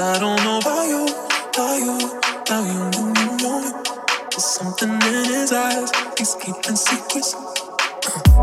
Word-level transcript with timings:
I 0.00 0.16
don't 0.20 0.38
know 0.44 0.58
about 0.58 0.86
you, 0.86 1.06
about 1.50 1.76
you, 1.82 1.98
about 2.46 2.66
you. 2.70 2.86
There's 4.30 4.44
something 4.44 4.90
in 4.90 5.24
his 5.24 5.52
eyes. 5.52 5.90
He's 6.16 6.36
keeping 6.36 6.76
secrets. 6.76 7.34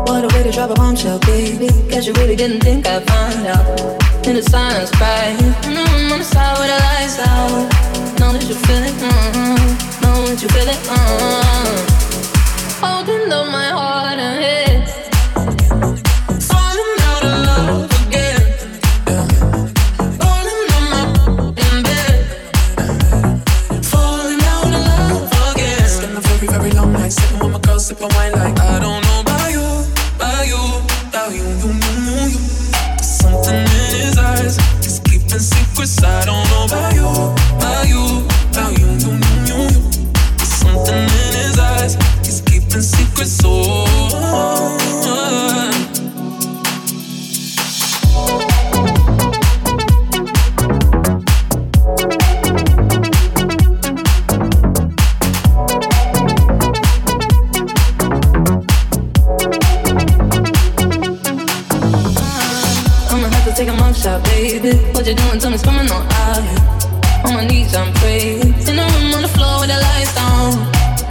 What 0.04 0.24
a 0.24 0.28
way 0.36 0.42
to 0.42 0.52
drop 0.52 0.68
a 0.68 0.74
bombshell, 0.74 1.18
baby. 1.20 1.68
Guess 1.88 2.06
you 2.06 2.12
really 2.14 2.36
didn't 2.36 2.60
think 2.60 2.86
I'd 2.86 3.06
find 3.08 3.46
out. 3.46 3.66
In 4.26 4.36
the 4.36 4.42
silence, 4.42 4.90
crying. 4.90 5.38
Mm-hmm, 5.38 6.12
on 6.12 6.18
the 6.18 6.24
side 6.24 6.58
where 6.58 6.68
the 6.68 6.78
lights 6.84 7.18
out. 7.20 7.48
Know 8.20 8.32
that 8.32 8.44
you 8.46 8.54
feel 8.54 8.82
it. 8.84 8.92
Mm-hmm. 9.00 10.02
Know 10.02 10.26
that 10.26 10.42
you 10.42 10.48
feel 10.48 10.68
it. 10.68 10.80
Mm-hmm. 10.92 11.86
Holding 12.84 13.32
up 13.32 13.46
my 13.50 13.70
heart 13.70 14.18
and 14.18 14.44
head. 14.44 14.65
Keeping 35.86 36.24
secrets. 36.24 36.45
Take 63.56 63.68
a 63.68 63.72
mugshot, 63.72 64.22
baby. 64.24 64.76
What 64.92 65.06
you 65.06 65.14
doing 65.14 65.38
to 65.38 65.48
me? 65.48 65.56
Coming 65.56 65.90
on 65.90 66.06
out. 66.12 66.44
On 67.24 67.32
my 67.32 67.46
knees, 67.46 67.74
I'm 67.74 67.90
praying. 67.94 68.52
In 68.68 68.76
the 68.76 68.84
room 68.92 69.14
on 69.14 69.22
the 69.22 69.28
floor 69.28 69.60
with 69.60 69.70
the 69.70 69.80
lights 69.80 70.14
down. 70.14 70.52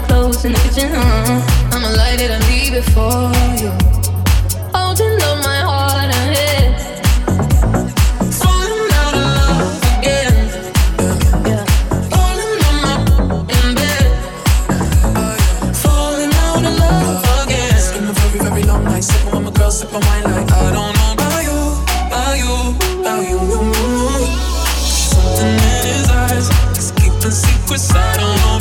Clothes 0.06 0.46
in 0.46 0.54
the 0.54 0.60
kitchen, 0.60 0.94
uh. 0.94 1.74
I'ma 1.74 1.90
light 1.98 2.22
it 2.22 2.30
and 2.30 2.44
leave 2.46 2.76
it 2.76 2.86
for 2.94 3.34
you. 3.62 3.72
Holding 4.76 5.20
up 5.24 5.38
my 5.44 5.60
heart 5.70 6.14
and 6.20 6.36
head. 6.38 6.72
Falling 8.32 8.94
on 8.94 9.14
wine 19.94 20.24
like 20.24 20.52
I 20.52 20.72
don't 20.72 20.94
know 20.94 21.25
about 22.42 22.74
you, 22.80 23.00
about 23.02 23.30
you. 23.30 23.40
Something 24.76 25.48
in 25.48 25.86
his 25.86 26.10
eyes, 26.10 26.50
he's 26.76 26.92
keeping 26.92 27.32
secrets. 27.32 27.94
I 27.94 28.18
don't 28.18 28.36
know 28.38 28.55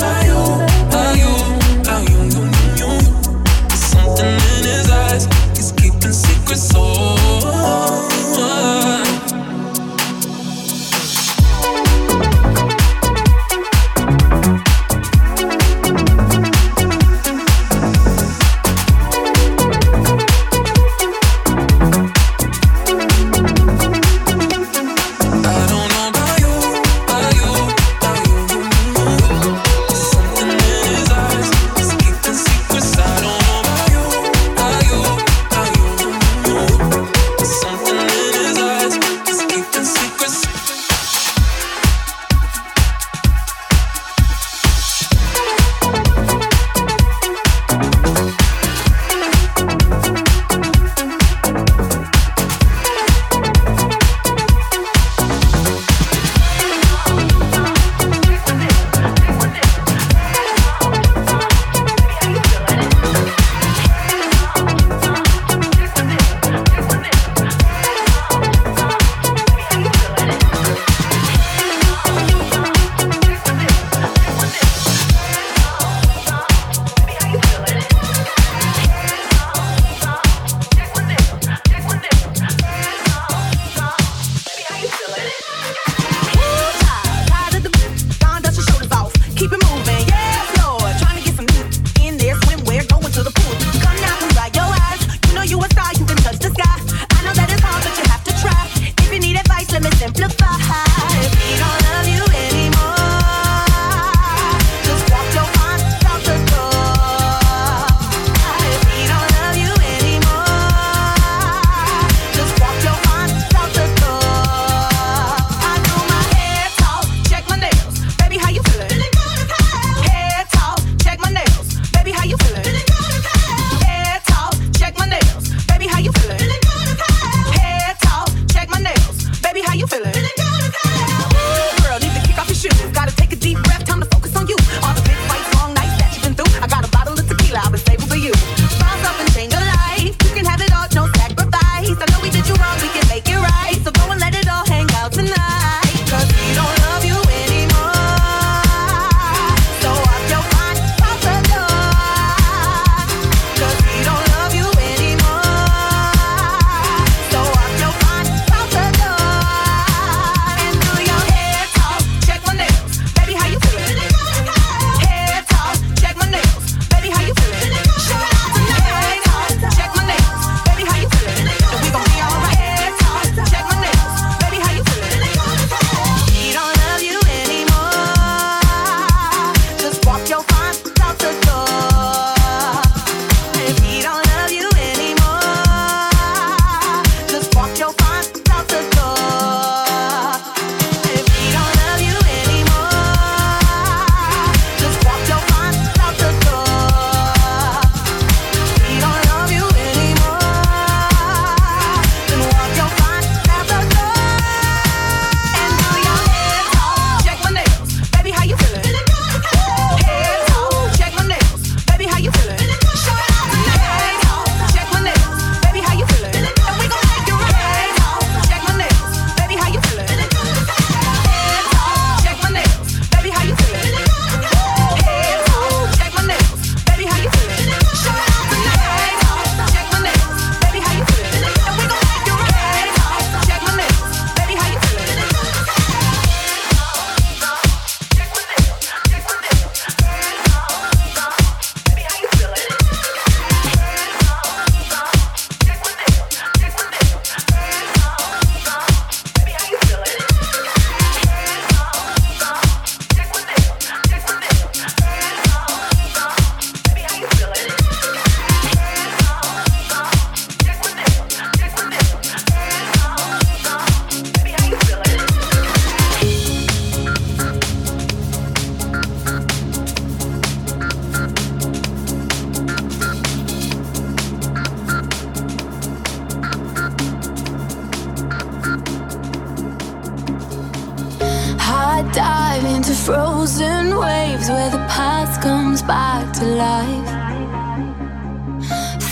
frozen 283.04 283.98
waves 283.98 284.48
where 284.48 284.70
the 284.70 284.84
past 284.88 285.42
comes 285.42 285.82
back 285.82 286.32
to 286.32 286.44
life. 286.44 287.10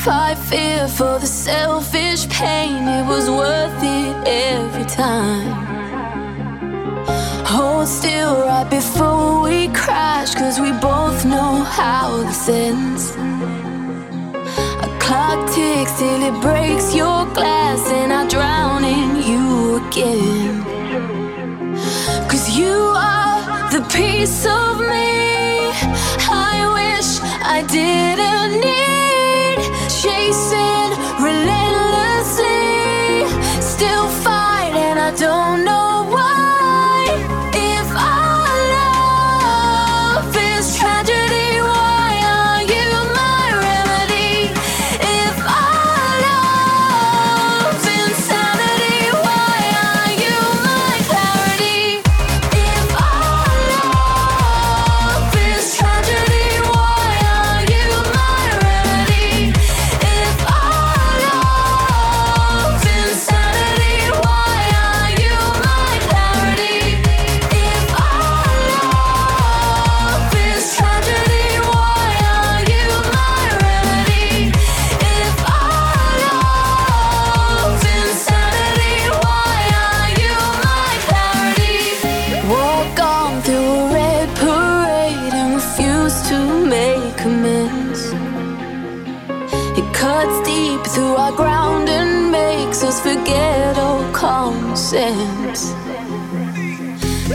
Fight 0.02 0.38
fear 0.38 0.88
for 0.88 1.18
the 1.18 1.26
selfish 1.26 2.26
pain, 2.28 2.88
it 2.88 3.06
was 3.06 3.28
worth 3.28 3.82
it 3.82 4.16
every 4.26 4.86
time. 4.86 5.52
Hold 7.44 7.86
still 7.86 8.34
right 8.46 8.68
before 8.70 9.42
we 9.42 9.68
crash, 9.68 10.34
cause 10.34 10.58
we 10.58 10.72
both 10.72 11.26
know 11.26 11.62
how 11.62 12.16
this 12.24 12.48
ends. 12.48 13.14
A 14.86 14.88
clock 15.00 15.38
ticks 15.52 15.92
till 15.98 16.22
it 16.30 16.40
breaks 16.40 16.94
your 16.94 17.26
glass, 17.34 17.62
piece 24.22 24.46
of 24.46 24.81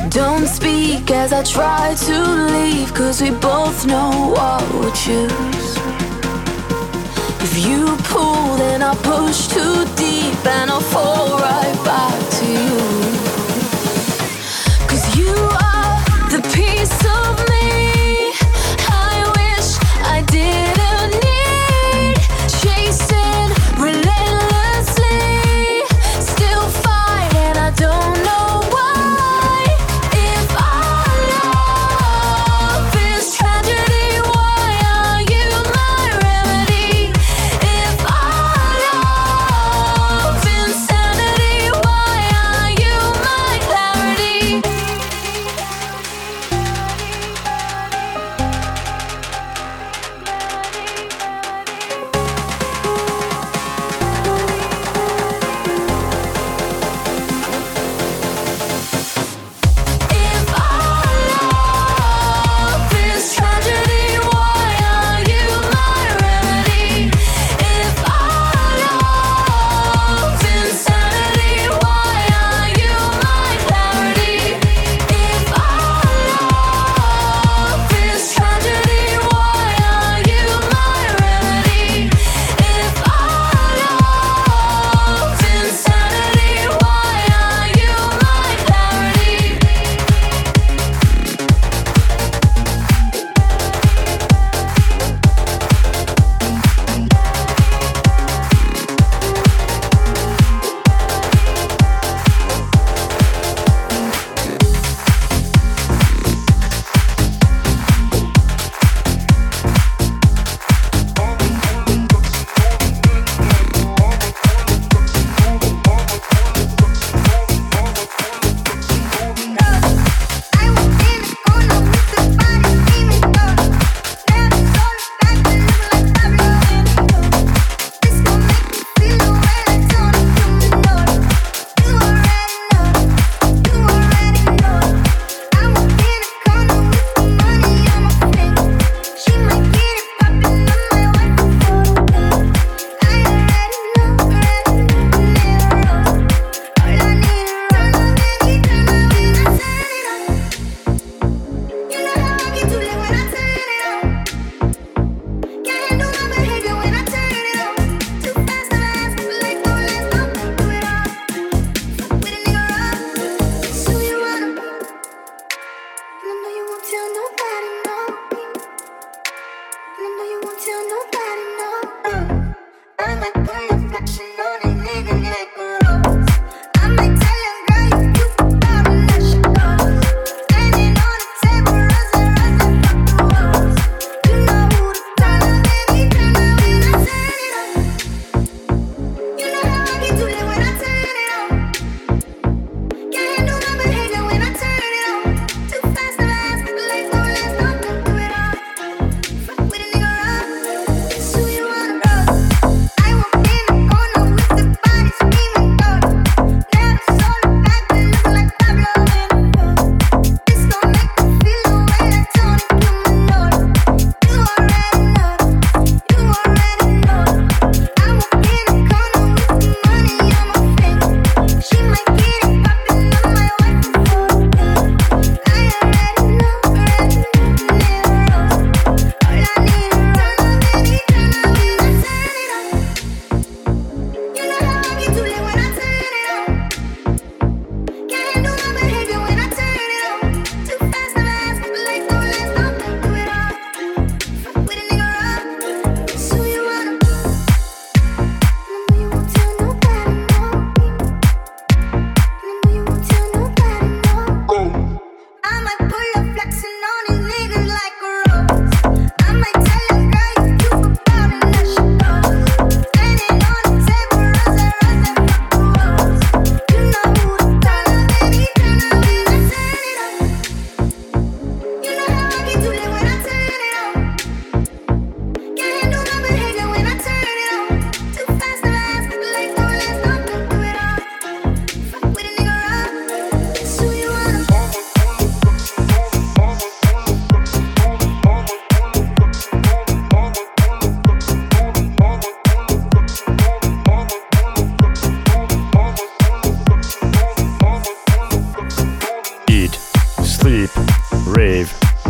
Don't 0.10 0.48
speak 0.48 1.12
as 1.12 1.34
I 1.34 1.44
try 1.44 1.94
to 1.94 2.22
leave, 2.54 2.94
cause 2.94 3.22
we 3.22 3.32
both 3.32 3.86
know 3.86 4.32
what 4.36 4.62
we'll 4.74 4.92
choose. 4.92 5.78
If 7.42 7.66
you 7.66 7.98
pull, 8.04 8.56
then 8.58 8.82
I'll 8.82 8.96
push 8.96 9.48
too 9.48 9.86
deep 9.96 10.46
and 10.46 10.72
I'll 10.72 10.80
fall 10.80 11.38
right 11.40 11.76
back 11.84 12.30
to 12.40 12.46
you. 12.46 13.07